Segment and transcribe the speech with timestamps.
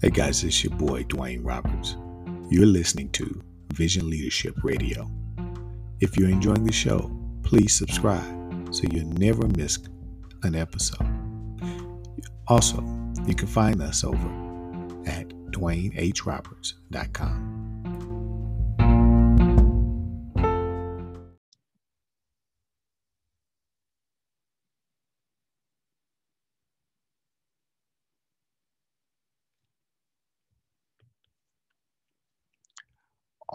[0.00, 1.96] Hey guys, it's your boy Dwayne Roberts.
[2.50, 3.42] You're listening to
[3.74, 5.10] Vision Leadership Radio.
[5.98, 7.10] If you're enjoying the show,
[7.42, 9.80] please subscribe so you never miss
[10.44, 11.04] an episode.
[12.46, 12.80] Also,
[13.26, 14.28] you can find us over
[15.04, 17.57] at DwayneHRoberts.com.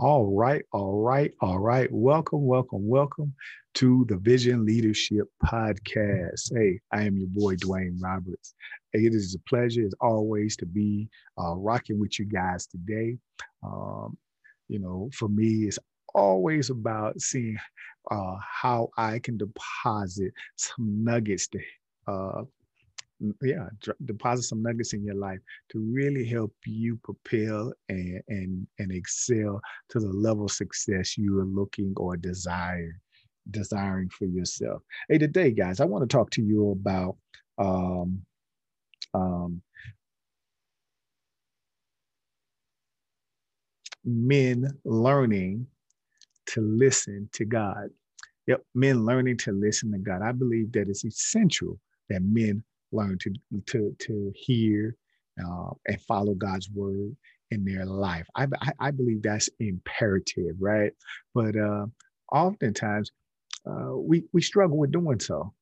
[0.04, 1.90] All right, all right, all right.
[1.90, 3.34] Welcome, welcome, welcome
[3.76, 6.52] to the Vision Leadership Podcast.
[6.54, 8.54] Hey, I am your boy Dwayne Roberts.
[8.92, 11.08] It is a pleasure, as always, to be
[11.42, 13.18] uh, rocking with you guys today.
[13.66, 14.18] Um,
[14.68, 15.80] you know, for me, it's
[16.14, 17.56] always about seeing
[18.12, 21.60] uh, how I can deposit some nuggets to
[22.10, 22.42] uh,
[23.41, 23.67] yeah
[24.05, 29.61] deposit some nuggets in your life to really help you propel and and and excel
[29.89, 33.00] to the level of success you are looking or desire
[33.52, 34.81] desiring for yourself.
[35.09, 37.17] Hey today guys i want to talk to you about
[37.58, 38.22] um
[39.14, 39.61] um
[44.05, 45.67] men learning
[46.48, 47.89] to listen to god.
[48.48, 50.22] Yep men learning to listen to god.
[50.22, 53.33] I believe that it's essential that men learn to
[53.67, 54.95] to to hear
[55.44, 57.16] uh, and follow God's word
[57.52, 58.27] in their life.
[58.36, 60.91] I, I, I believe that's imperative, right?
[61.33, 61.88] But uh,
[62.31, 63.11] oftentimes
[63.69, 65.53] uh, we we struggle with doing so.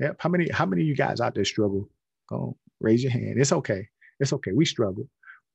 [0.00, 0.16] Yep.
[0.20, 1.88] How many how many of you guys out there struggle?
[2.28, 3.36] Go raise your hand.
[3.38, 3.88] It's okay.
[4.20, 4.52] It's okay.
[4.52, 5.08] We struggle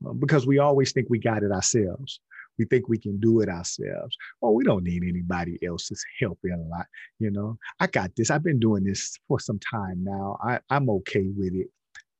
[0.07, 2.19] uh, because we always think we got it ourselves.
[2.59, 4.17] We think we can do it ourselves.
[4.43, 6.85] Oh, we don't need anybody else's help in a lot.
[7.17, 8.29] You know, I got this.
[8.29, 10.37] I've been doing this for some time now.
[10.43, 11.67] I, I'm okay with it.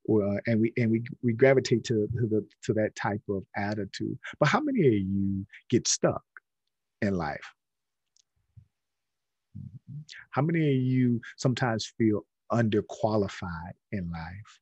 [0.10, 4.18] Uh, and we and we we gravitate to, to the to that type of attitude.
[4.40, 6.24] But how many of you get stuck
[7.04, 7.54] in life?
[10.32, 14.60] How many of you sometimes feel underqualified in life?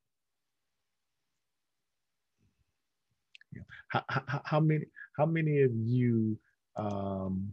[3.90, 4.86] How, how, how many
[5.18, 6.38] how many of you
[6.76, 7.52] um,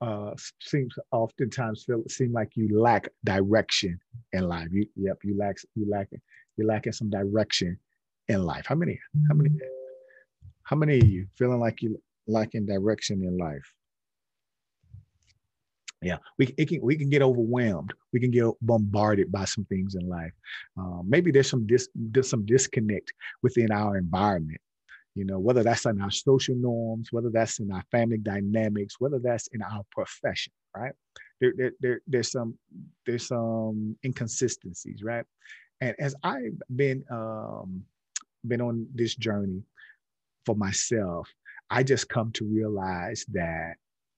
[0.00, 3.98] uh, seems oftentimes feel seem like you lack direction
[4.32, 4.68] in life.
[4.70, 6.08] You, yep, you lack you lack
[6.56, 7.78] you lacking some direction
[8.28, 8.64] in life.
[8.66, 8.98] How many?
[9.28, 9.50] How many?
[10.64, 13.74] How many of you feeling like you lacking direction in life?
[16.02, 17.92] Yeah, we can we can get overwhelmed.
[18.12, 20.32] We can get bombarded by some things in life.
[20.76, 24.60] Um, maybe there's some dis, there's some disconnect within our environment.
[25.14, 29.18] You know, whether that's in our social norms, whether that's in our family dynamics, whether
[29.18, 30.92] that's in our profession, right?
[31.40, 32.58] There, there, there there's some
[33.06, 35.24] there's some inconsistencies, right?
[35.80, 37.84] And as I've been um,
[38.46, 39.62] been on this journey
[40.46, 41.28] for myself,
[41.70, 43.74] I just come to realize that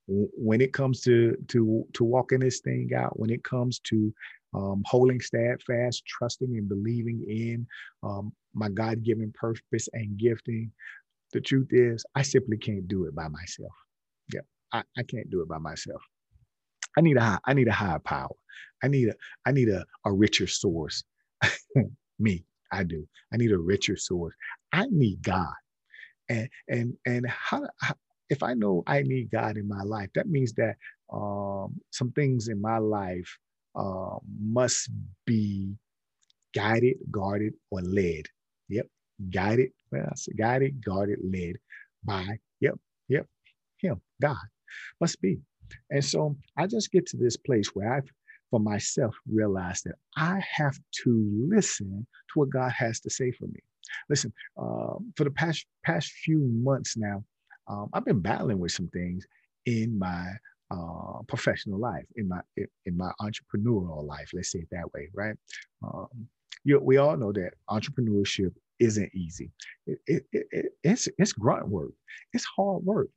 [0.06, 4.12] when it comes to to to walking this thing out, when it comes to
[4.54, 7.66] um, holding steadfast, trusting and believing in
[8.02, 10.70] um, my God-given purpose and gifting,
[11.32, 13.72] the truth is, I simply can't do it by myself.
[14.32, 16.02] Yeah, I, I can't do it by myself.
[16.96, 18.34] I need a high, I need a higher power.
[18.82, 19.14] I need a
[19.46, 21.02] I need a, a richer source.
[22.18, 23.06] Me, I do.
[23.32, 24.34] I need a richer source.
[24.72, 25.52] I need God.
[26.28, 27.94] And and and how, how
[28.34, 30.74] if I know I need God in my life, that means that
[31.12, 33.30] um, some things in my life
[33.76, 34.90] uh, must
[35.24, 35.74] be
[36.54, 38.24] guided, guarded, or led.
[38.68, 38.86] Yep,
[39.30, 41.56] guided, well, guided, guarded, led
[42.02, 42.74] by, yep,
[43.08, 43.26] yep,
[43.78, 44.46] Him, God,
[45.00, 45.38] must be.
[45.90, 48.10] And so I just get to this place where I've,
[48.50, 53.46] for myself, realized that I have to listen to what God has to say for
[53.46, 53.60] me.
[54.08, 57.22] Listen, uh, for the past past few months now,
[57.68, 59.26] um, I've been battling with some things
[59.66, 60.26] in my
[60.70, 64.30] uh, professional life, in my in my entrepreneurial life.
[64.34, 65.36] Let's say it that way, right?
[65.82, 66.08] Um,
[66.64, 69.50] you, we all know that entrepreneurship isn't easy.
[69.86, 71.92] It, it, it, it's it's grunt work.
[72.32, 73.08] It's hard work.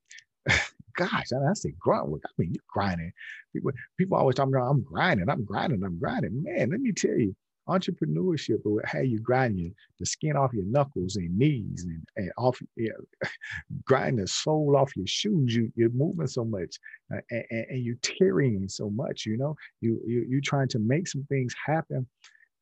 [0.96, 2.24] Gosh, I, I say grunt work.
[2.26, 3.12] I mean, you're grinding.
[3.54, 6.44] People, people always talk about I'm grinding, I'm grinding, I'm grinding.
[6.44, 7.36] Man, let me tell you,
[7.68, 12.60] entrepreneurship will have you grinding the skin off your knuckles and knees and, and off
[13.86, 16.78] grinding the sole off your shoes you, you're moving so much
[17.14, 19.56] uh, and, and, you're tearing so much you know?
[19.82, 22.08] You, you you're trying to make some things happen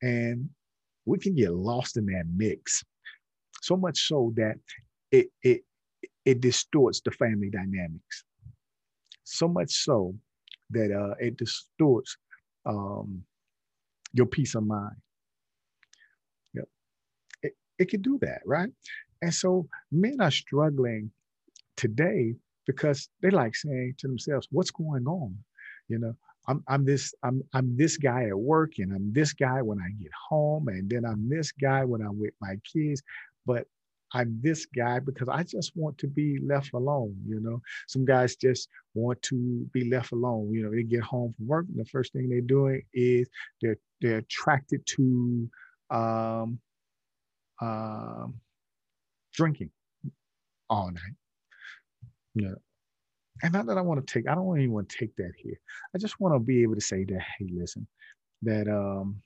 [0.02, 0.48] and
[1.06, 2.84] we can get lost in that mix.
[3.62, 4.56] So much so that
[5.10, 5.62] it it
[6.24, 8.24] it distorts the family dynamics.
[9.24, 10.14] So much so
[10.70, 12.16] that uh, it distorts
[12.66, 13.22] um,
[14.16, 14.96] your peace of mind.
[16.54, 16.68] Yep.
[17.42, 18.70] it it can do that, right?
[19.22, 21.10] And so men are struggling
[21.76, 22.34] today
[22.66, 25.36] because they like saying to themselves, what's going on?
[25.88, 26.14] You know,
[26.48, 29.90] I'm, I'm this I'm I'm this guy at work and I'm this guy when I
[30.00, 33.02] get home and then I'm this guy when I'm with my kids
[33.46, 33.66] but
[34.12, 37.16] I'm this guy because I just want to be left alone.
[37.26, 40.52] You know, some guys just want to be left alone.
[40.52, 43.28] You know, they get home from work and the first thing they're doing is
[43.60, 45.50] they're they're attracted to
[45.90, 46.58] um,
[47.60, 48.34] um,
[49.32, 49.70] drinking
[50.68, 51.14] all night.
[52.34, 52.54] Know,
[53.42, 55.58] and not that I want to take, I don't even want to take that here.
[55.94, 57.86] I just want to be able to say that, hey, listen,
[58.42, 59.22] that um,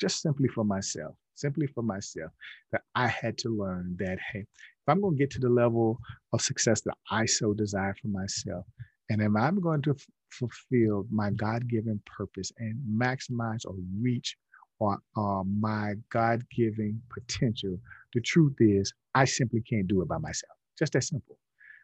[0.00, 2.32] just simply for myself, simply for myself,
[2.72, 5.98] that I had to learn that, hey, if I'm going to get to the level
[6.32, 8.64] of success that I so desire for myself,
[9.10, 9.94] and if I'm going to
[10.38, 14.36] fulfill my God given purpose and maximize or reach
[14.78, 17.78] or uh, my God given potential,
[18.12, 20.56] the truth is, I simply can't do it by myself.
[20.78, 21.38] Just that simple.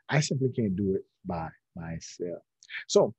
[0.08, 2.42] I simply can't do it by myself.
[2.88, 3.14] So,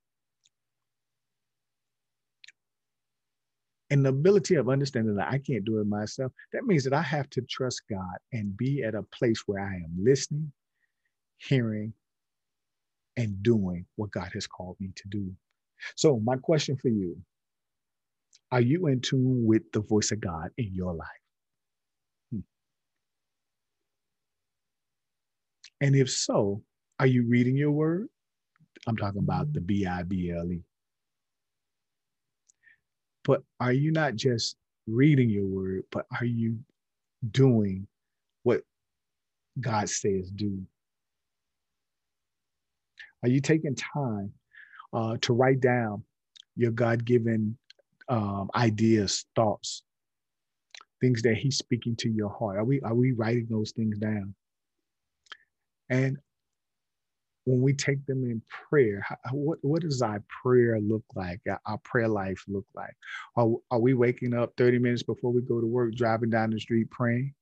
[3.89, 7.01] and the ability of understanding that I can't do it myself, that means that I
[7.01, 10.51] have to trust God and be at a place where I am listening,
[11.38, 11.94] hearing,
[13.21, 15.31] and doing what God has called me to do.
[15.95, 17.15] So, my question for you
[18.51, 21.07] are you in tune with the voice of God in your life?
[22.31, 22.39] Hmm.
[25.79, 26.62] And if so,
[27.00, 28.07] are you reading your word?
[28.88, 30.62] I'm talking about the B I B L E.
[33.23, 34.56] But are you not just
[34.88, 36.57] reading your word, but are you
[37.29, 37.88] doing
[38.44, 38.62] what
[39.59, 40.59] God says do?
[43.23, 44.33] Are you taking time
[44.94, 46.03] uh, to write down
[46.56, 47.57] your God given
[48.09, 49.83] um, ideas, thoughts,
[51.00, 52.57] things that He's speaking to your heart?
[52.57, 54.33] Are we are we writing those things down?
[55.89, 56.18] And
[57.45, 61.41] when we take them in prayer, what, what does our prayer look like?
[61.65, 62.95] Our prayer life look like?
[63.35, 66.59] Are, are we waking up 30 minutes before we go to work, driving down the
[66.59, 67.33] street praying?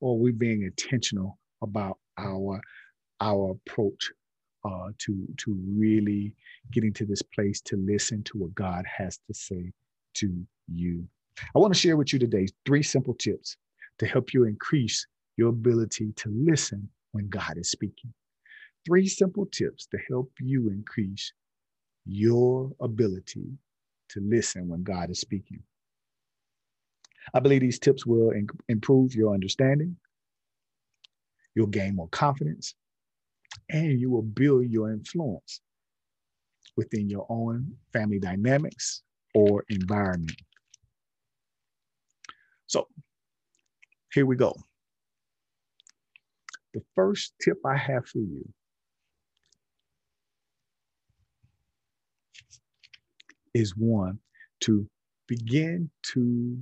[0.00, 2.60] Or are we being intentional about our,
[3.20, 4.12] our approach
[4.64, 6.34] uh, to, to really
[6.72, 9.72] getting to this place to listen to what God has to say
[10.14, 11.04] to you?
[11.54, 13.56] I want to share with you today three simple tips
[13.98, 15.06] to help you increase
[15.36, 18.12] your ability to listen when God is speaking
[18.88, 21.32] three simple tips to help you increase
[22.06, 23.46] your ability
[24.08, 25.62] to listen when God is speaking.
[27.34, 29.96] I believe these tips will in- improve your understanding,
[31.54, 32.74] you'll gain more confidence,
[33.70, 35.60] and you will build your influence
[36.76, 39.02] within your own family dynamics
[39.34, 40.40] or environment.
[42.66, 42.86] So,
[44.12, 44.54] here we go.
[46.74, 48.48] The first tip I have for you
[53.54, 54.18] is one
[54.60, 54.86] to
[55.26, 56.58] begin to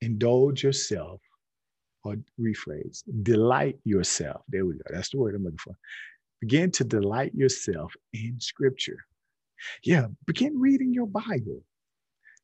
[0.00, 1.20] indulge yourself
[2.04, 4.42] or rephrase, delight yourself.
[4.48, 4.80] There we go.
[4.90, 5.76] That's the word I'm looking for.
[6.40, 8.98] Begin to delight yourself in scripture.
[9.84, 11.62] Yeah, begin reading your Bible.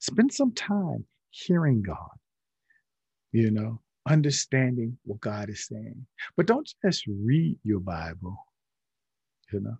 [0.00, 2.10] Spend some time hearing God,
[3.32, 6.06] you know, understanding what God is saying.
[6.36, 8.36] But don't just read your Bible,
[9.52, 9.78] you know,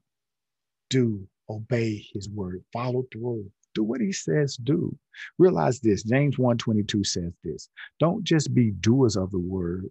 [0.91, 4.97] do obey his word, follow through, do what he says do.
[5.39, 7.69] Realize this, James 1:22 says this.
[8.01, 9.91] Don't just be doers of the word.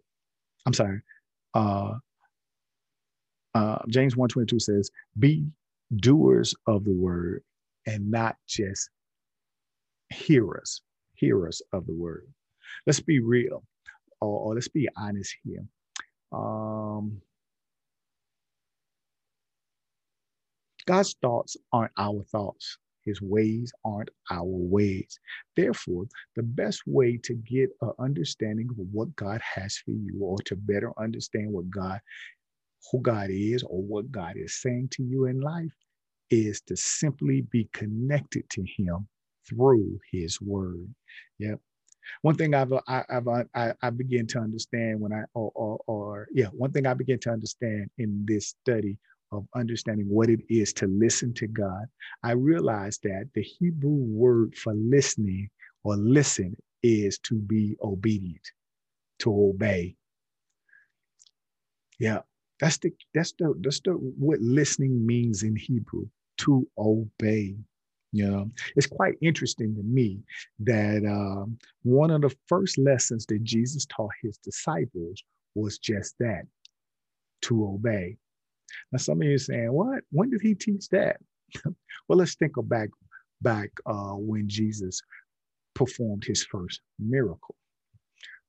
[0.65, 1.01] I'm sorry.
[1.53, 1.93] Uh,
[3.53, 5.45] uh, James 1:22 says, be
[5.97, 7.43] doers of the word
[7.85, 8.89] and not just
[10.09, 10.81] hearers,
[11.15, 12.27] hearers of the word.
[12.87, 13.63] Let's be real,
[14.21, 15.65] or, or let's be honest here.
[16.31, 17.21] Um,
[20.85, 22.77] God's thoughts aren't our thoughts.
[23.05, 25.19] His ways aren't our ways.
[25.55, 26.05] Therefore,
[26.35, 30.55] the best way to get an understanding of what God has for you or to
[30.55, 31.99] better understand what God,
[32.91, 35.73] who God is or what God is saying to you in life
[36.29, 39.07] is to simply be connected to him
[39.47, 40.93] through his word.
[41.39, 41.59] Yep.
[42.21, 46.27] One thing I've I, have I, I begin to understand when I or, or, or
[46.33, 48.97] yeah one thing I begin to understand in this study
[49.33, 51.85] of understanding what it is to listen to God,
[52.23, 55.49] I realized that the Hebrew word for listening
[55.83, 58.45] or listen is to be obedient,
[59.19, 59.95] to obey.
[61.99, 62.19] Yeah,
[62.59, 66.07] that's the that's the that's the what listening means in Hebrew,
[66.39, 67.55] to obey.
[68.11, 70.19] You know, it's quite interesting to me
[70.59, 75.23] that um, one of the first lessons that Jesus taught his disciples
[75.55, 76.43] was just that
[77.43, 78.17] to obey.
[78.91, 80.03] Now, some of you saying, "What?
[80.11, 81.17] When did he teach that?"
[82.07, 82.89] well, let's think of back
[83.41, 85.01] back uh, when Jesus
[85.73, 87.55] performed his first miracle,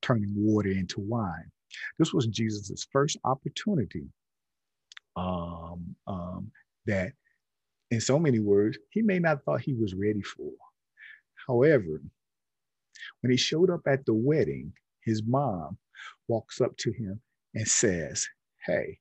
[0.03, 1.51] turning water into wine.
[1.99, 4.05] This was Jesus's first opportunity
[5.17, 6.51] um, um,
[6.87, 7.13] that
[7.91, 10.51] in so many words, he may not thought he was ready for.
[11.47, 12.03] However,
[13.21, 14.73] when he showed up at the wedding,
[15.05, 15.79] his mom
[16.29, 17.21] walks up to him
[17.55, 18.27] and says,
[18.67, 18.99] Hey,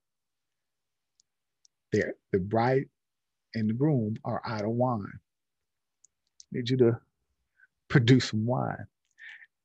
[1.93, 2.85] there, the bride
[3.55, 5.19] and the groom are out of wine.
[6.51, 6.99] Need you to
[7.87, 8.85] produce some wine.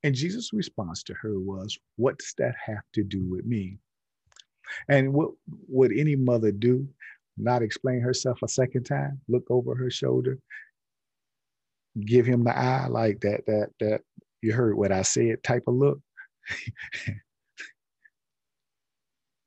[0.05, 3.79] And Jesus' response to her was, What does that have to do with me?
[4.89, 5.31] And what
[5.69, 6.87] would any mother do?
[7.37, 10.39] Not explain herself a second time, look over her shoulder,
[12.05, 14.03] give him the eye like that, that, that
[14.43, 16.01] you heard what I said type of look.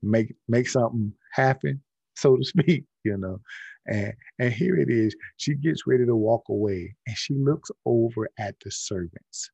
[0.02, 1.82] make make something happen,
[2.22, 3.40] so to speak, you know.
[3.88, 5.16] And and here it is.
[5.38, 9.50] She gets ready to walk away and she looks over at the servants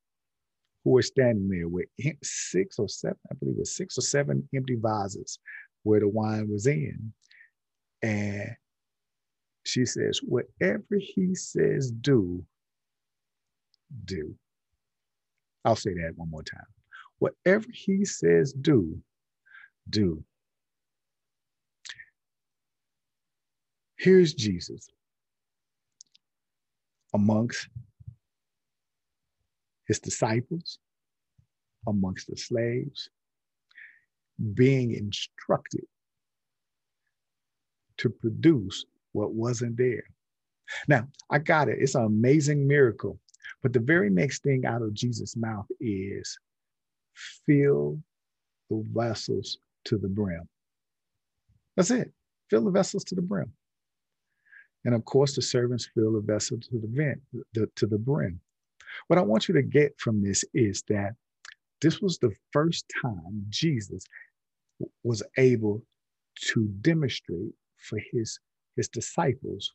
[0.84, 1.88] who are standing there with
[2.24, 5.40] six or seven, I believe it was six or seven empty vases
[5.84, 7.14] where the wine was in.
[8.04, 8.56] And
[9.66, 12.46] she says, Whatever he says, do,
[14.06, 14.36] do.
[15.66, 16.66] I'll say that one more time.
[17.20, 18.98] Whatever he says, do,
[19.90, 20.24] do.
[23.98, 24.90] Here's Jesus
[27.14, 27.68] amongst
[29.88, 30.80] his disciples,
[31.88, 33.10] amongst the slaves,
[34.54, 35.86] being instructed
[37.98, 40.04] to produce what wasn't there.
[40.88, 41.78] Now, I got it.
[41.80, 43.20] It's an amazing miracle.
[43.64, 46.38] But the very next thing out of Jesus' mouth is
[47.46, 48.00] fill
[48.70, 50.48] the vessels to the brim.
[51.76, 52.12] That's it.
[52.50, 53.52] Fill the vessels to the brim.
[54.86, 57.22] And of course, the servants fill the vessel to the vent,
[57.54, 58.40] the, to the brim.
[59.08, 61.12] What I want you to get from this is that
[61.82, 64.06] this was the first time Jesus
[65.04, 65.84] was able
[66.54, 68.40] to demonstrate for his,
[68.76, 69.74] his disciples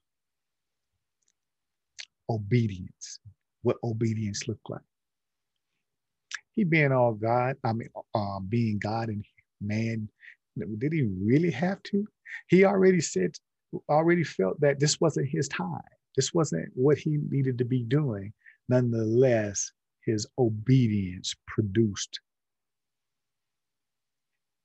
[2.31, 3.21] obedience,
[3.63, 4.81] what obedience looked like.
[6.53, 9.25] He being all God, I mean, um, being God and
[9.61, 10.09] man,
[10.79, 12.07] did he really have to?
[12.49, 13.37] He already said,
[13.89, 15.83] already felt that this wasn't his time.
[16.17, 18.33] This wasn't what he needed to be doing.
[18.69, 19.73] Nonetheless,
[20.05, 22.21] his obedience produced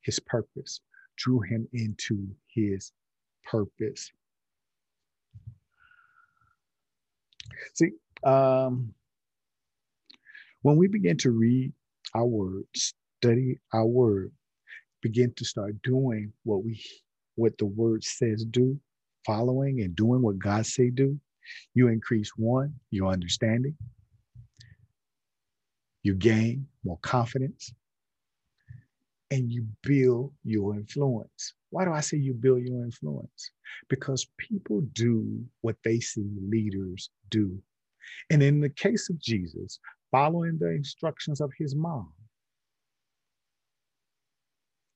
[0.02, 0.82] his purpose,
[1.18, 2.92] drew him into his
[3.46, 4.12] purpose.
[7.76, 7.92] See,
[8.24, 8.94] um,
[10.62, 11.72] when we begin to read
[12.14, 14.32] our word, study our word,
[15.02, 16.82] begin to start doing what we
[17.36, 18.80] what the word says do,
[19.27, 21.19] following and doing what God say do,
[21.75, 23.75] you increase one, your understanding.
[26.03, 27.74] You gain more confidence
[29.29, 31.53] and you build your influence.
[31.69, 33.51] Why do I say you build your influence?
[33.89, 37.62] Because people do what they see leaders do.
[38.29, 39.79] And in the case of Jesus,
[40.12, 42.13] following the instructions of his mom,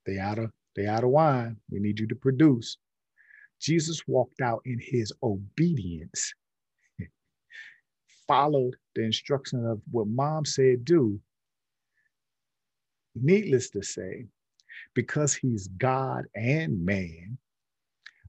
[0.06, 1.58] they out of they out of wine.
[1.70, 2.78] We need you to produce.
[3.62, 6.34] Jesus walked out in his obedience,
[8.28, 11.20] followed the instruction of what mom said do,
[13.16, 14.26] Needless to say,
[14.94, 17.38] because he's God and man,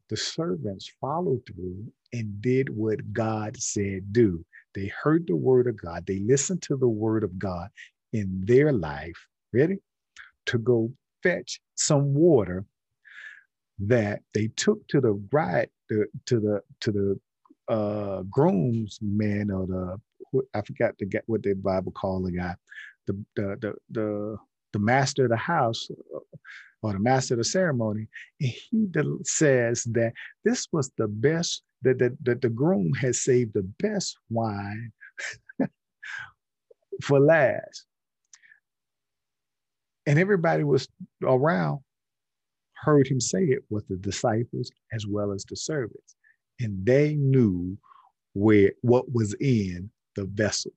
[0.08, 4.44] the servants followed through and did what God said do.
[4.74, 7.68] They heard the word of God, they listened to the word of God
[8.12, 9.78] in their life, ready?
[10.46, 12.64] To go fetch some water
[13.80, 17.20] that they took to the bride, to, to the to the
[17.72, 20.00] uh groomsman or the
[20.54, 22.54] I forgot to get what the Bible called the guy,
[23.06, 24.36] the the the the
[24.72, 26.18] the master of the house uh,
[26.82, 28.08] or the master of the ceremony,
[28.40, 28.88] and he
[29.24, 30.12] says that
[30.44, 34.92] this was the best, that, that, that the groom has saved the best wine
[37.02, 37.86] for last.
[40.06, 40.88] And everybody was
[41.22, 41.80] around,
[42.82, 46.16] heard him say it with the disciples as well as the servants.
[46.60, 47.78] And they knew
[48.34, 50.74] where what was in the vessels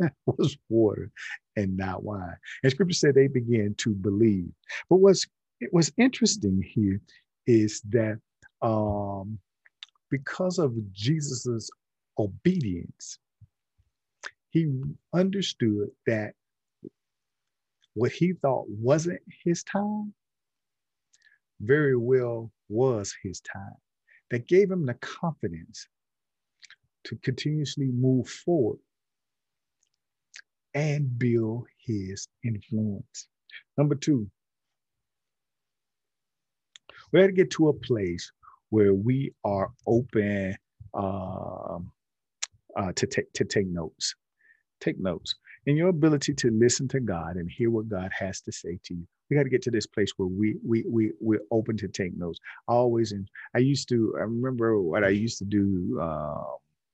[0.26, 1.10] was water
[1.56, 2.36] and not wine.
[2.62, 4.50] And scripture said they began to believe.
[4.88, 5.26] But what's
[5.72, 7.00] was interesting here
[7.46, 8.18] is that
[8.62, 9.38] um,
[10.10, 11.70] because of Jesus's
[12.18, 13.18] obedience,
[14.50, 14.72] he
[15.14, 16.32] understood that
[17.94, 20.14] what he thought wasn't his time
[21.60, 23.76] very well was his time.
[24.30, 25.88] That gave him the confidence
[27.04, 28.78] to continuously move forward
[30.74, 33.28] and build his influence.
[33.78, 34.30] Number two,
[37.12, 38.32] we had to get to a place
[38.70, 40.56] where we are open
[40.94, 41.78] uh,
[42.76, 44.14] uh, to take to take notes.
[44.80, 45.34] Take notes.
[45.66, 48.94] In your ability to listen to God and hear what God has to say to
[48.94, 51.88] you, we got to get to this place where we we we we're open to
[51.88, 52.40] take notes.
[52.68, 54.14] Always, and I used to.
[54.18, 55.98] I remember what I used to do.
[56.00, 56.42] Uh,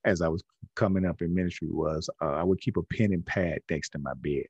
[0.05, 0.43] as I was
[0.77, 3.99] coming up in ministry was uh, I would keep a pen and pad next to
[3.99, 4.45] my bed,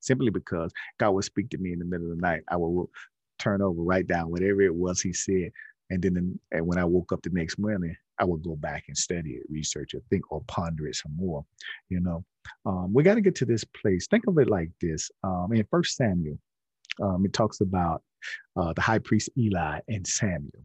[0.00, 2.42] simply because God would speak to me in the middle of the night.
[2.48, 2.86] I would
[3.38, 5.50] turn over, write down whatever it was He said,
[5.88, 8.96] and then and when I woke up the next morning, I would go back and
[8.96, 11.44] study it, research it, think or ponder it some more.
[11.88, 12.24] You know,
[12.66, 14.06] um, we got to get to this place.
[14.08, 16.38] Think of it like this: um, in First Samuel,
[17.02, 18.02] um, it talks about
[18.56, 20.64] uh, the high priest Eli and Samuel,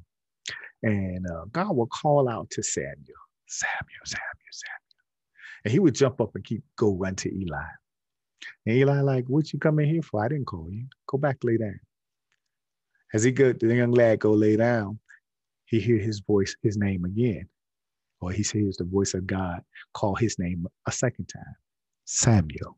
[0.84, 3.16] and uh, God will call out to Samuel
[3.48, 4.76] Samuel, Samuel, Samuel.
[5.64, 7.64] And he would jump up and keep go run to Eli.
[8.66, 10.24] And Eli, like, what you coming here for?
[10.24, 10.86] I didn't call you.
[11.08, 11.80] Go back, lay down.
[13.14, 15.00] As he go, the young lad go lay down,
[15.66, 17.48] he hear his voice, his name again.
[18.22, 19.62] Or he hears the voice of God
[19.94, 21.56] call his name a second time.
[22.06, 22.78] Samuel.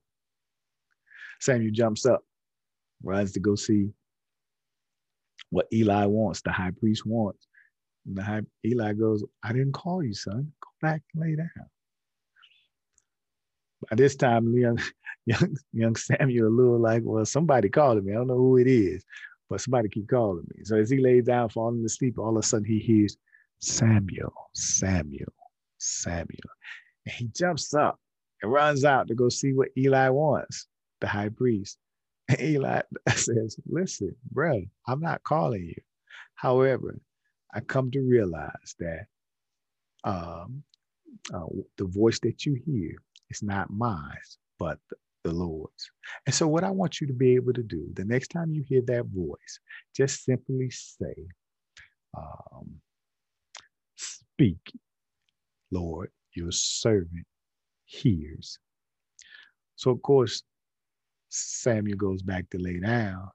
[1.39, 2.23] Samuel jumps up,
[3.03, 3.91] runs to go see
[5.49, 7.47] what Eli wants, the high priest wants.
[8.05, 10.51] And the high, Eli goes, I didn't call you, son.
[10.61, 11.49] Go back and lay down.
[13.89, 14.79] By this time, young,
[15.25, 18.13] young, young Samuel a little like, well, somebody called me.
[18.13, 19.03] I don't know who it is,
[19.49, 20.63] but somebody keep calling me.
[20.63, 23.17] So as he lays down, falling asleep, all of a sudden he hears
[23.59, 25.33] Samuel, Samuel,
[25.77, 26.51] Samuel.
[27.05, 27.99] And he jumps up
[28.41, 30.67] and runs out to go see what Eli wants,
[31.01, 31.77] the high priest.
[32.39, 35.81] Eli says, listen, bro, I'm not calling you.
[36.35, 36.99] However,
[37.53, 39.05] I come to realize that
[40.03, 40.63] um,
[41.33, 41.45] uh,
[41.77, 42.95] the voice that you hear
[43.29, 44.17] is not mine,
[44.59, 44.79] but
[45.23, 45.89] the Lord's.
[46.25, 48.63] And so, what I want you to be able to do the next time you
[48.67, 49.59] hear that voice,
[49.95, 51.15] just simply say,
[52.15, 52.75] um,
[53.95, 54.71] Speak,
[55.71, 57.25] Lord, your servant
[57.85, 58.59] hears.
[59.75, 60.43] So, of course,
[61.29, 63.29] Samuel goes back to lay down,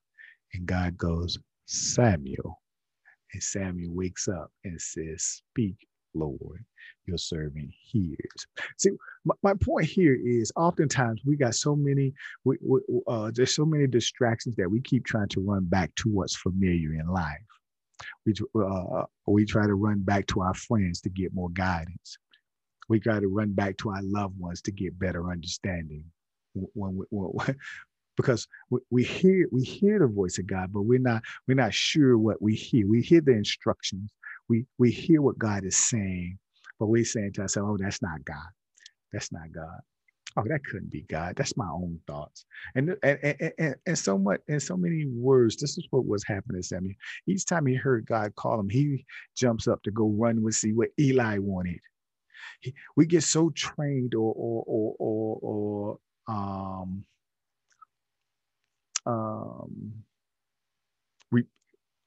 [0.54, 2.60] and God goes, Samuel.
[3.32, 5.76] And Samuel wakes up and says, Speak,
[6.14, 6.64] Lord,
[7.06, 8.46] your servant hears.
[8.78, 8.90] See,
[9.24, 12.12] my, my point here is oftentimes we got so many,
[12.44, 16.10] we, we, uh, there's so many distractions that we keep trying to run back to
[16.10, 17.38] what's familiar in life.
[18.26, 22.18] We, uh, we try to run back to our friends to get more guidance.
[22.88, 26.04] We try to run back to our loved ones to get better understanding.
[26.54, 27.56] When, when, when,
[28.16, 31.74] because we, we hear we hear the voice of God, but we're not we're not
[31.74, 32.86] sure what we hear.
[32.88, 34.10] We hear the instructions.
[34.48, 36.38] We we hear what God is saying,
[36.78, 38.50] but we're saying to ourselves, "Oh, that's not God.
[39.12, 39.80] That's not God.
[40.36, 41.34] Oh, that couldn't be God.
[41.36, 45.56] That's my own thoughts." And and and, and, and so much in so many words,
[45.56, 46.94] this is what was happening to Samuel.
[47.26, 49.04] Each time he heard God call him, he
[49.36, 51.80] jumps up to go run and see what Eli wanted.
[52.60, 57.04] He, we get so trained or or or or, or um
[59.06, 59.92] um,
[61.30, 61.44] we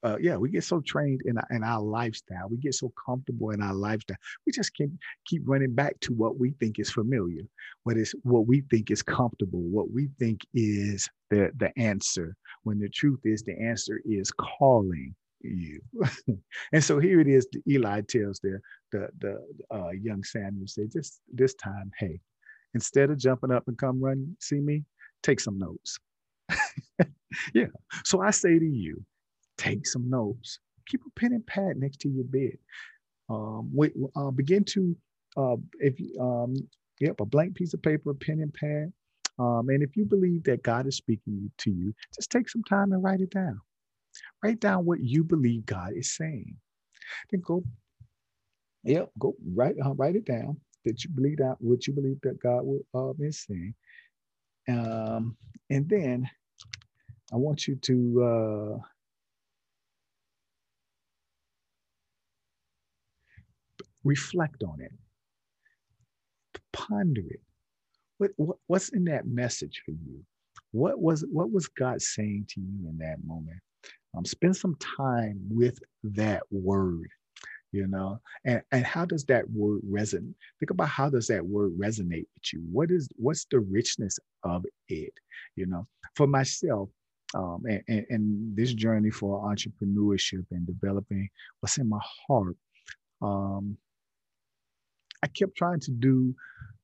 [0.04, 2.48] uh, yeah, we get so trained in in our lifestyle.
[2.50, 4.18] We get so comfortable in our lifestyle.
[4.46, 7.42] We just can keep running back to what we think is familiar,
[7.84, 12.36] what is what we think is comfortable, what we think is the the answer.
[12.64, 15.82] When the truth is, the answer is calling you.
[16.74, 17.48] and so here it is.
[17.68, 18.60] Eli tells the
[18.92, 22.20] the the uh, young Samuel, say this this time, hey,
[22.76, 24.84] instead of jumping up and come run see me,
[25.24, 25.98] take some notes.
[27.56, 27.68] yeah.
[28.04, 29.04] So I say to you,
[29.58, 30.60] take some notes.
[30.88, 32.58] Keep a pen and pad next to your bed.
[33.30, 33.74] Um,
[34.16, 34.96] uh, begin to,
[35.38, 36.56] uh, if um,
[37.00, 38.94] yep, a blank piece of paper, a pen and pad.
[39.40, 42.92] Um, and if you believe that God is speaking to you, just take some time
[42.92, 43.60] and write it down.
[44.44, 46.56] Write down what you believe God is saying.
[47.32, 47.64] Then go,
[48.84, 52.40] yep, go write uh, write it down that you believe that what you believe that
[52.40, 53.74] God will, uh, is saying.
[54.70, 55.38] Um,
[55.70, 56.30] and then
[57.34, 58.80] I want you to uh,
[64.04, 64.92] reflect on it,
[66.74, 67.42] ponder it.
[68.18, 70.24] What, what, what's in that message for you?
[70.72, 73.60] What was what was God saying to you in that moment?
[74.18, 77.10] Um, spend some time with that word.
[77.76, 78.20] You know?
[78.46, 80.36] And and how does that word resonate?
[80.60, 82.62] Think about how does that word resonate with you?
[82.72, 85.14] What is what's the richness of it
[85.56, 85.88] you know?
[86.16, 86.90] For myself
[87.36, 92.56] um, and, and, and this journey for entrepreneurship and developing what's in my heart
[93.22, 93.78] um,
[95.24, 96.36] i kept trying to do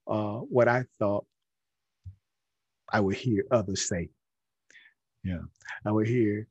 [0.07, 1.25] uh, what i thought
[2.91, 4.09] i would hear others say.
[5.23, 5.43] Yeah
[5.85, 6.47] i would hear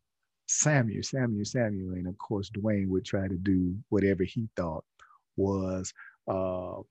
[0.50, 1.92] Samuel, Samuel, Samuel.
[1.92, 4.84] And of course, Dwayne would try to do whatever he thought
[5.36, 5.94] was
[6.28, 6.82] uh,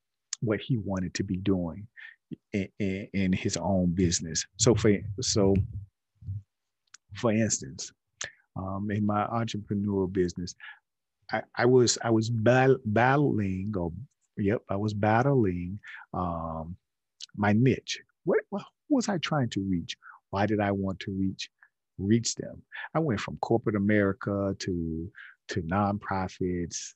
[0.41, 1.85] what he wanted to be doing
[2.53, 4.45] in, in, in, his own business.
[4.57, 5.55] So for so
[7.15, 7.91] for instance,
[8.55, 10.55] um, in my entrepreneurial business,
[11.31, 13.91] I, I was I was battling or
[14.37, 15.79] yep, I was battling
[16.13, 16.77] um,
[17.35, 17.99] my niche.
[18.23, 19.97] What, what was I trying to reach?
[20.29, 21.49] Why did I want to reach
[21.99, 22.61] reach them.
[22.95, 25.11] I went from corporate America to
[25.49, 26.93] to nonprofits.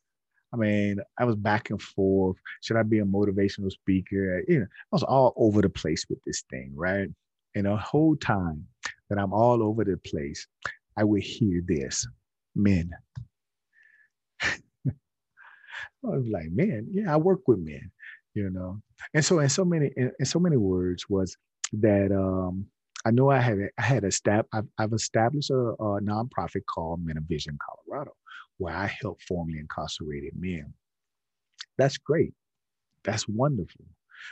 [0.54, 2.38] I mean, I was back and forth.
[2.62, 4.44] Should I be a motivational speaker?
[4.48, 7.08] You know, I was all over the place with this thing, right?
[7.56, 8.68] And the whole time
[9.10, 10.48] that I'm all over the place,
[10.98, 12.08] I would hear this,
[12.56, 12.92] men.
[14.42, 14.52] I
[16.04, 17.92] was like, man, yeah, I work with men,
[18.36, 18.82] you know.
[19.14, 21.36] And so in so many in, in so many words was
[21.74, 22.68] that um
[23.06, 24.48] I know I had I had a step.
[24.54, 28.14] I've, I've established a, a nonprofit called Men of Vision Colorado,
[28.58, 30.74] where I help formerly incarcerated men.
[31.78, 32.34] That's great.
[33.04, 33.86] That's wonderful.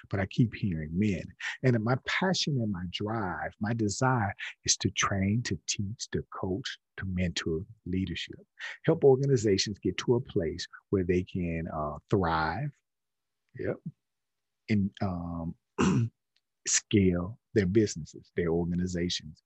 [0.09, 1.23] But I keep hearing men.
[1.63, 6.77] And my passion and my drive, my desire is to train, to teach, to coach,
[6.97, 8.39] to mentor leadership,
[8.85, 12.69] help organizations get to a place where they can uh, thrive.
[13.59, 13.75] Yep.
[14.69, 15.55] And um,
[16.67, 19.43] scale their businesses, their organizations,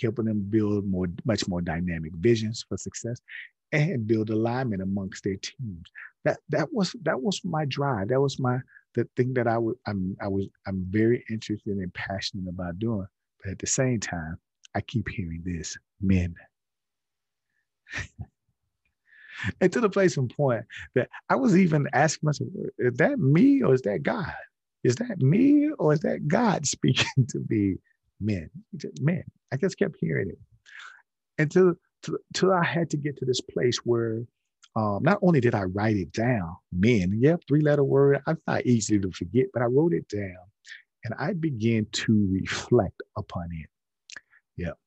[0.00, 3.20] helping them build more, much more dynamic visions for success
[3.72, 5.90] and build alignment amongst their teams.
[6.24, 8.08] That that was that was my drive.
[8.08, 8.58] That was my
[8.94, 13.06] the thing that I would I'm I was I'm very interested and passionate about doing.
[13.42, 14.38] But at the same time,
[14.74, 16.34] I keep hearing this: men.
[19.60, 23.62] and to the place and point that I was even asking myself, is that me
[23.62, 24.32] or is that God?
[24.86, 27.76] Is that me or is that God speaking to me?
[28.20, 28.50] Men,
[29.00, 29.24] men.
[29.52, 30.38] I just kept hearing it
[31.38, 31.74] until
[32.32, 34.22] until I had to get to this place where
[34.76, 38.64] um, not only did I write it down, men, yep, three letter word, I'm not
[38.66, 40.36] easy to forget, but I wrote it down
[41.04, 43.68] and I began to reflect upon it.
[44.56, 44.78] Yep.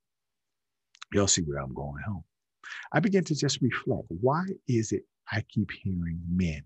[1.14, 2.24] Y'all see where I'm going home.
[2.94, 4.06] I began to just reflect.
[4.22, 6.64] Why is it I keep hearing men?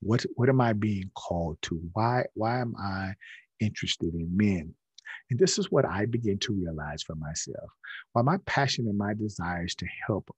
[0.00, 1.80] What what am I being called to?
[1.94, 3.14] Why why am I
[3.60, 4.74] interested in men?
[5.30, 7.70] And this is what I begin to realize for myself.
[8.12, 10.30] While my passion and my desires to help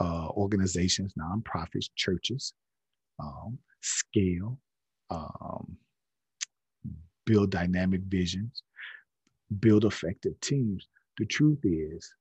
[0.00, 2.52] uh, organizations, nonprofits, churches
[3.20, 4.58] um, scale,
[5.10, 5.76] um,
[7.26, 8.62] build dynamic visions,
[9.60, 10.88] build effective teams.
[11.18, 12.12] The truth is,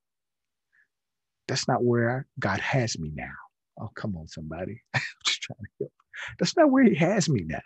[1.47, 3.31] that's not where God has me now.
[3.79, 4.81] Oh, come on, somebody.
[4.95, 5.93] I'm just trying to help.
[6.39, 7.60] That's not where he has me now.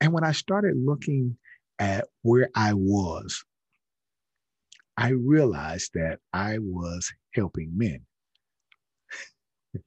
[0.00, 1.36] And when I started looking
[1.78, 3.44] at where I was,
[4.96, 8.00] I realized that I was helping men.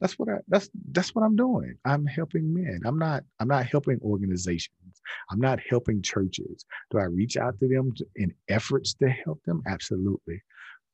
[0.00, 1.76] that's what I that's that's what I'm doing.
[1.84, 2.80] I'm helping men.
[2.84, 5.00] I'm not I'm not helping organizations.
[5.30, 6.66] I'm not helping churches.
[6.90, 9.62] Do I reach out to them in efforts to help them?
[9.66, 10.42] Absolutely.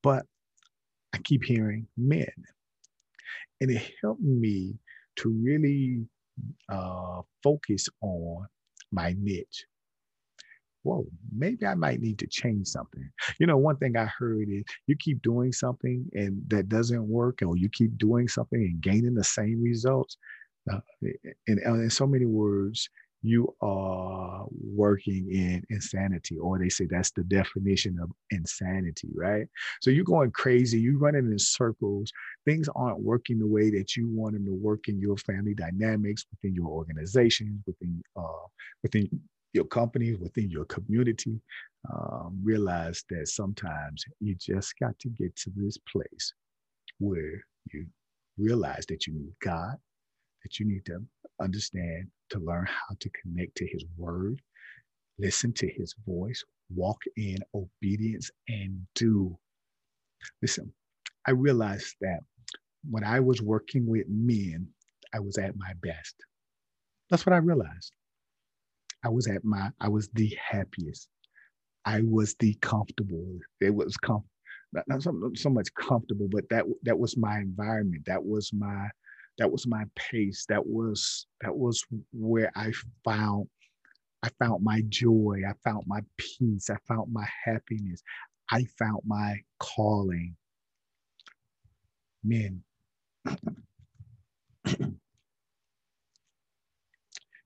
[0.03, 0.25] But
[1.13, 2.31] I keep hearing men.
[3.61, 4.75] And it helped me
[5.17, 6.07] to really
[6.69, 8.47] uh, focus on
[8.91, 9.67] my niche.
[10.85, 13.09] Whoa, maybe I might need to change something.
[13.39, 17.41] You know, one thing I heard is you keep doing something and that doesn't work,
[17.43, 20.17] or you keep doing something and gaining the same results.
[20.73, 20.79] Uh,
[21.47, 22.89] in, in so many words,
[23.23, 29.47] you are working in insanity, or they say that's the definition of insanity, right?
[29.81, 32.13] So you're going crazy, you're running in circles,
[32.45, 36.25] things aren't working the way that you want them to work in your family dynamics,
[36.31, 38.47] within your organizations, within uh,
[38.83, 39.09] within
[39.53, 41.41] your company, within your community.
[41.93, 46.33] Um, realize that sometimes you just got to get to this place
[46.99, 47.87] where you
[48.39, 49.77] realize that you need God,
[50.45, 51.01] that you need to
[51.41, 54.41] understand to learn how to connect to his word,
[55.19, 59.37] listen to his voice, walk in obedience, and do.
[60.43, 60.73] Listen,
[61.27, 62.21] I realized that
[62.89, 64.69] when I was working with men,
[65.15, 66.17] I was at my best.
[67.11, 67.93] That's what I realized.
[69.05, 71.09] I was at my, I was the happiest.
[71.85, 73.39] I was the comfortable.
[73.61, 74.25] It was com-
[74.73, 78.05] not, not so, so much comfortable, but that that was my environment.
[78.07, 78.89] That was my
[79.43, 80.47] that was my pace.
[80.49, 82.71] That was that was where I
[83.05, 83.49] found
[84.23, 85.43] I found my joy.
[85.49, 86.71] I found my peace.
[86.71, 88.05] I found my happiness.
[88.53, 90.37] I found my calling.
[92.23, 92.63] Men.
[94.69, 94.95] you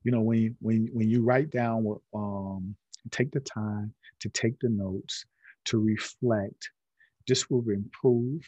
[0.05, 2.77] know, when when when you write down um
[3.11, 5.25] take the time to take the notes,
[5.65, 6.69] to reflect,
[7.27, 8.43] this will improve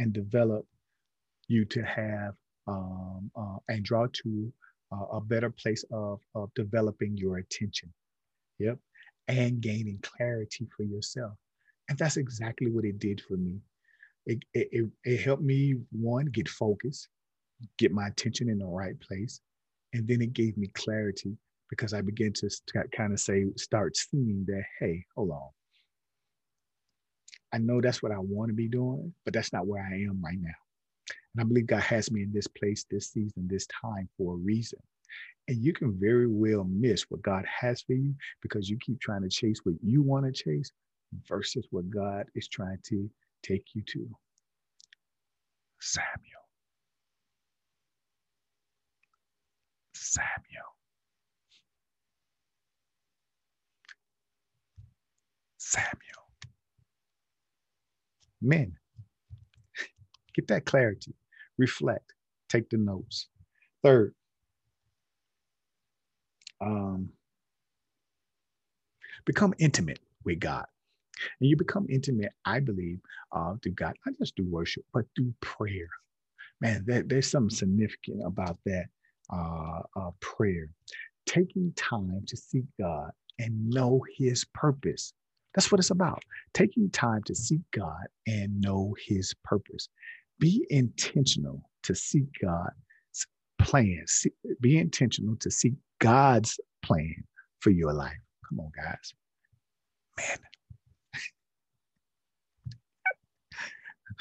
[0.00, 0.66] and develop
[1.50, 2.34] you to have
[2.68, 4.52] um, uh, and draw to
[4.92, 7.92] uh, a better place of, of developing your attention.
[8.58, 8.78] Yep.
[9.28, 11.32] And gaining clarity for yourself.
[11.88, 13.58] And that's exactly what it did for me.
[14.26, 17.08] It, it, it, helped me, one, get focused,
[17.78, 19.40] get my attention in the right place.
[19.92, 21.36] And then it gave me clarity
[21.68, 25.48] because I began to st- kind of say, start seeing that, hey, hold on.
[27.52, 30.22] I know that's what I want to be doing, but that's not where I am
[30.22, 30.50] right now.
[31.34, 34.38] And I believe God has me in this place, this season, this time for a
[34.38, 34.78] reason.
[35.48, 39.22] And you can very well miss what God has for you because you keep trying
[39.22, 40.70] to chase what you want to chase
[41.28, 43.10] versus what God is trying to
[43.42, 44.08] take you to.
[45.80, 46.08] Samuel.
[49.94, 50.76] Samuel.
[55.58, 55.90] Samuel.
[58.42, 58.76] Men,
[60.34, 61.14] get that clarity,
[61.58, 62.14] reflect,
[62.48, 63.28] take the notes.
[63.82, 64.14] Third,
[66.60, 67.10] um,
[69.24, 70.66] become intimate with God.
[71.40, 73.00] And you become intimate, I believe,
[73.32, 75.88] uh, through God, not just through worship, but through prayer.
[76.60, 78.86] Man, there, there's something significant about that
[79.32, 80.70] uh, uh, prayer.
[81.26, 85.12] Taking time to seek God and know His purpose
[85.54, 86.22] that's what it's about.
[86.54, 89.88] Taking time to seek God and know his purpose.
[90.40, 93.26] Be intentional to seek God's
[93.60, 94.04] plan.
[94.60, 97.14] Be intentional to seek God's plan
[97.60, 98.16] for your life.
[98.48, 99.14] Come on, guys.
[100.18, 100.38] Man.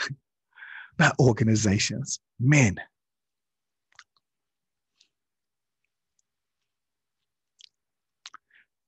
[0.99, 2.75] Not organizations, men.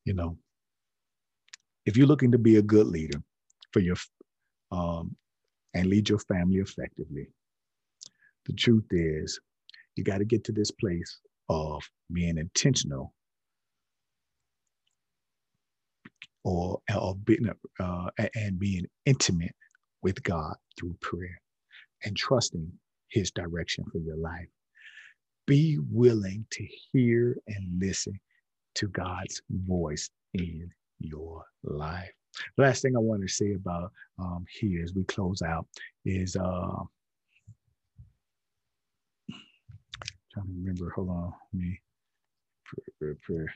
[0.04, 0.38] You know,
[1.86, 3.22] if you're looking to be a good leader
[3.72, 3.96] for your
[4.72, 5.15] um,
[5.74, 7.28] and lead your family effectively,
[8.46, 9.40] the truth is
[9.96, 13.14] you got to get to this place of being intentional
[16.44, 19.56] or, or being uh, and being intimate
[20.02, 21.40] with God through prayer
[22.04, 22.72] and trusting
[23.10, 24.48] his direction for your life.
[25.48, 28.20] Be willing to hear and listen
[28.76, 32.12] to God's voice in your life.
[32.58, 35.67] Last thing I want to say about um, here as we close out
[36.06, 36.41] is uh,
[40.34, 40.91] trying to remember.
[40.96, 41.80] Hold on, me
[43.00, 43.54] prayer, prayer.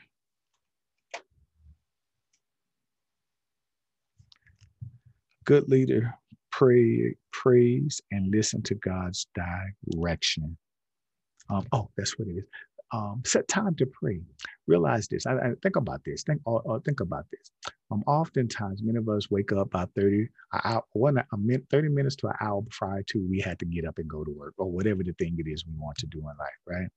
[5.44, 6.14] Good leader,
[6.52, 10.56] pray, praise, and listen to God's direction.
[11.50, 12.44] Um, oh, that's what it is
[12.92, 14.20] um, set time to pray.
[14.66, 15.26] Realize this.
[15.26, 16.22] I, I think about this.
[16.22, 17.50] Think, uh, uh, think about this.
[17.90, 20.28] Um, oftentimes, many of us wake up about 30,
[20.64, 23.86] hour, one, a minute, 30 minutes to an hour prior to we had to get
[23.86, 26.18] up and go to work or whatever the thing it is we want to do
[26.18, 26.88] in life, right?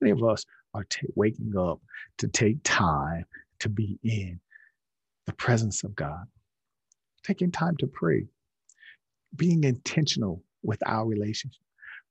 [0.00, 0.44] Many of us
[0.74, 1.80] are t- waking up
[2.18, 3.24] to take time
[3.60, 4.40] to be in
[5.26, 6.24] the presence of God,
[7.24, 8.26] taking time to pray,
[9.34, 11.60] being intentional with our relationship,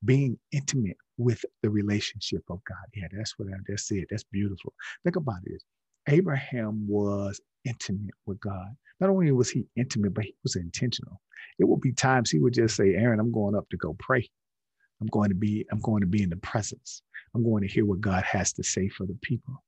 [0.03, 2.85] being intimate with the relationship of God.
[2.93, 4.05] Yeah, that's what I just said.
[4.09, 4.73] That's beautiful.
[5.03, 5.61] Think about it.
[6.07, 8.75] Abraham was intimate with God.
[8.99, 11.19] Not only was he intimate, but he was intentional.
[11.59, 14.29] It would be times he would just say, Aaron, I'm going up to go pray.
[15.01, 17.01] I'm going to be, I'm going to be in the presence.
[17.33, 19.63] I'm going to hear what God has to say for the people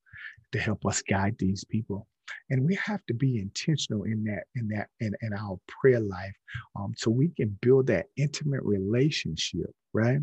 [0.54, 2.08] to help us guide these people.
[2.50, 6.36] And we have to be intentional in that, in that, in, in our prayer life,
[6.76, 10.20] um, so we can build that intimate relationship, right?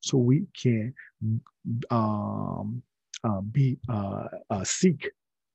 [0.00, 0.94] So we can
[1.90, 2.82] um,
[3.24, 5.10] uh, be uh, uh, seek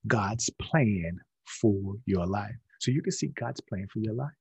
[0.07, 2.55] God's plan for your life.
[2.79, 4.31] So you can seek God's plan for your life.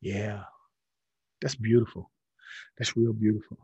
[0.00, 0.42] Yeah,
[1.40, 2.10] that's beautiful.
[2.78, 3.58] That's real beautiful.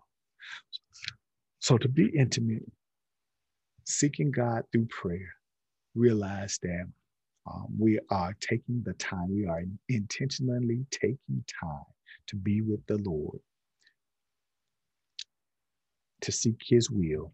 [1.61, 2.65] So to be intimate,
[3.85, 5.35] seeking God through prayer,
[5.95, 6.87] realize that
[7.47, 11.85] um, we are taking the time, we are intentionally taking time
[12.29, 13.41] to be with the Lord
[16.23, 17.33] to seek his will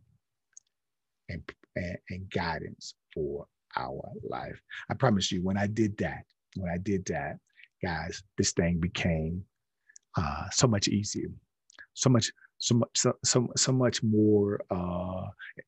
[1.28, 1.42] and,
[1.76, 4.60] and, and guidance for our life.
[4.90, 6.24] I promise you, when I did that,
[6.56, 7.38] when I did that,
[7.82, 9.44] guys, this thing became
[10.16, 11.28] uh, so much easier,
[11.94, 15.26] so much, so much so, so, so much more uh,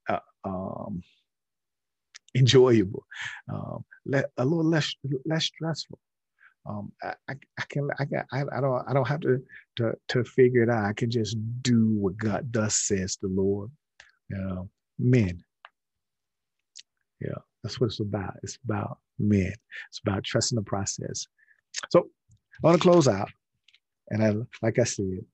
[0.08, 1.02] uh, um,
[2.36, 3.04] enjoyable,
[3.52, 5.98] um, a little less less stressful.
[6.68, 7.34] Um, I, I,
[7.68, 9.42] can I I, I don't I don't have to,
[9.76, 10.84] to to figure it out.
[10.84, 13.70] I can just do what God does says the Lord.
[14.98, 15.42] Men.
[17.20, 18.34] Yeah, that's what it's about.
[18.42, 19.52] It's about men.
[19.90, 21.26] It's about trusting the process.
[21.90, 22.08] So
[22.62, 23.30] I want to close out.
[24.10, 25.24] And I like I said,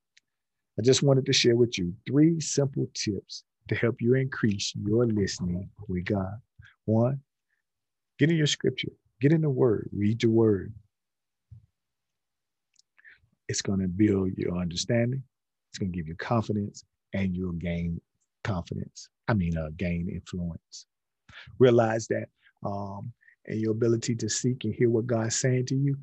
[0.79, 5.07] I just wanted to share with you three simple tips to help you increase your
[5.07, 6.41] listening with God.
[6.87, 7.21] One,
[8.19, 10.75] get in your scripture, get in the word, read your word.
[13.49, 15.23] It's going to build your understanding,
[15.71, 18.01] it's going to give you confidence, and you'll gain
[18.45, 19.09] confidence.
[19.29, 20.87] I mean, uh, gain influence.
[21.59, 22.29] Realize that
[22.65, 23.13] um,
[23.47, 25.97] and your ability to seek and hear what God's saying to you,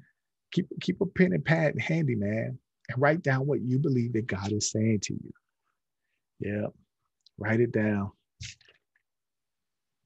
[0.52, 2.58] keep keep a pen and pad handy, man,
[2.90, 5.32] and write down what you believe that God is saying to you.
[6.40, 6.68] Yeah,
[7.38, 8.12] write it down.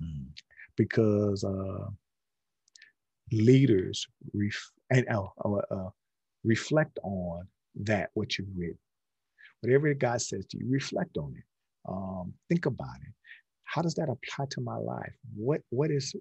[0.03, 0.27] Mm.
[0.75, 1.87] Because uh,
[3.31, 5.89] leaders ref- and oh, uh,
[6.43, 7.47] reflect on
[7.83, 8.75] that what you've read.
[9.61, 11.43] Whatever God says to you, reflect on it.
[11.87, 13.13] Um, think about it
[13.73, 15.13] how does that apply to my life?
[15.35, 16.15] What what is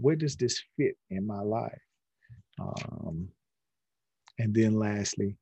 [0.00, 1.82] where does this fit in my life?
[2.60, 3.28] Um,
[4.38, 5.36] and then lastly,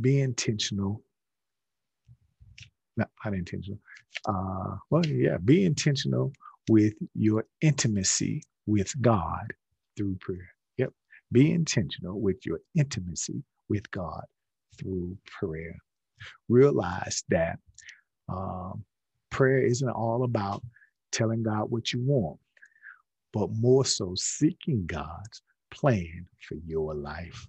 [0.00, 1.02] be intentional.
[2.96, 3.78] Not, not intentional.
[4.28, 6.32] Uh, well, yeah, be intentional
[6.68, 9.52] with your intimacy with God
[9.96, 10.50] through prayer.
[10.78, 10.90] Yep.
[11.32, 14.24] Be intentional with your intimacy with God
[14.78, 15.76] through prayer.
[16.48, 17.58] Realize that
[18.28, 18.84] um,
[19.30, 20.62] prayer isn't all about
[21.12, 22.38] telling God what you want,
[23.32, 27.46] but more so seeking God's plan for your life.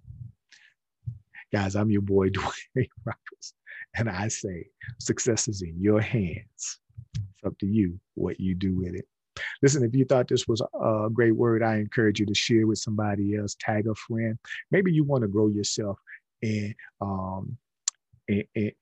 [1.51, 3.53] Guys, I'm your boy, Dwayne Roberts,
[3.95, 4.67] and I say
[4.99, 6.79] success is in your hands.
[7.15, 9.07] It's up to you what you do with it.
[9.61, 12.79] Listen, if you thought this was a great word, I encourage you to share with
[12.79, 14.37] somebody else, tag a friend.
[14.71, 15.99] Maybe you want to grow yourself
[16.41, 17.57] and um,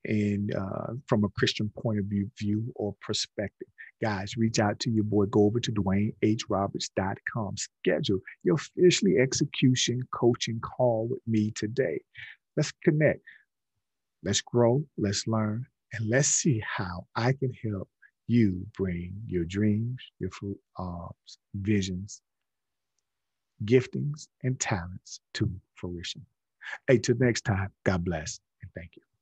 [0.05, 3.67] and, uh, from a Christian point of view, view or perspective.
[4.01, 5.25] Guys, reach out to your boy.
[5.25, 7.55] Go over to DwayneHRoberts.com.
[7.57, 12.01] Schedule your officially execution coaching call with me today.
[12.55, 13.21] Let's connect.
[14.23, 14.83] Let's grow.
[14.97, 15.65] Let's learn.
[15.93, 17.89] And let's see how I can help
[18.27, 20.29] you bring your dreams, your
[20.77, 21.07] uh,
[21.55, 22.21] visions,
[23.65, 26.25] giftings, and talents to fruition.
[26.87, 29.16] Hey, till next time, God bless and thank you.